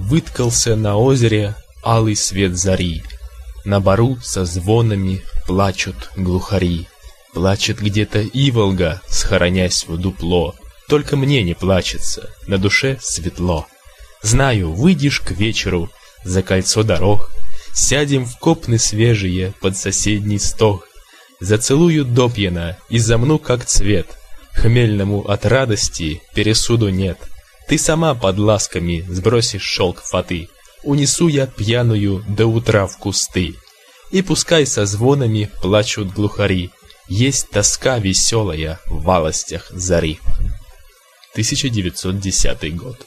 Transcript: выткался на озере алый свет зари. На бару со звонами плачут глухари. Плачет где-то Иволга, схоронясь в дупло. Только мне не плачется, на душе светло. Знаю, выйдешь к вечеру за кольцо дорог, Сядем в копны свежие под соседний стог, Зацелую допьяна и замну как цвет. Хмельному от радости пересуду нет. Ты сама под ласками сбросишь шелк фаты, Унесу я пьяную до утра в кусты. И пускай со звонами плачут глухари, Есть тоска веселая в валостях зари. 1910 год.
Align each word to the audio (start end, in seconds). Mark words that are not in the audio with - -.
выткался 0.00 0.76
на 0.76 0.96
озере 0.96 1.54
алый 1.84 2.16
свет 2.16 2.56
зари. 2.56 3.02
На 3.64 3.80
бару 3.80 4.18
со 4.22 4.44
звонами 4.44 5.22
плачут 5.46 6.10
глухари. 6.16 6.88
Плачет 7.32 7.80
где-то 7.80 8.24
Иволга, 8.24 9.00
схоронясь 9.08 9.86
в 9.86 9.96
дупло. 9.96 10.54
Только 10.88 11.16
мне 11.16 11.42
не 11.42 11.54
плачется, 11.54 12.30
на 12.46 12.58
душе 12.58 12.98
светло. 13.00 13.66
Знаю, 14.22 14.72
выйдешь 14.72 15.20
к 15.20 15.30
вечеру 15.30 15.90
за 16.24 16.42
кольцо 16.42 16.82
дорог, 16.82 17.30
Сядем 17.72 18.26
в 18.26 18.36
копны 18.38 18.78
свежие 18.78 19.54
под 19.60 19.76
соседний 19.76 20.38
стог, 20.38 20.88
Зацелую 21.38 22.04
допьяна 22.04 22.76
и 22.88 22.98
замну 22.98 23.38
как 23.38 23.64
цвет. 23.64 24.06
Хмельному 24.52 25.22
от 25.22 25.46
радости 25.46 26.20
пересуду 26.34 26.90
нет. 26.90 27.18
Ты 27.70 27.78
сама 27.78 28.16
под 28.16 28.36
ласками 28.36 29.06
сбросишь 29.08 29.62
шелк 29.62 30.02
фаты, 30.02 30.48
Унесу 30.82 31.28
я 31.28 31.46
пьяную 31.46 32.24
до 32.26 32.48
утра 32.48 32.88
в 32.88 32.98
кусты. 32.98 33.54
И 34.10 34.22
пускай 34.22 34.66
со 34.66 34.86
звонами 34.86 35.48
плачут 35.62 36.12
глухари, 36.12 36.70
Есть 37.06 37.50
тоска 37.50 38.00
веселая 38.00 38.80
в 38.86 39.04
валостях 39.04 39.70
зари. 39.70 40.18
1910 41.34 42.76
год. 42.76 43.06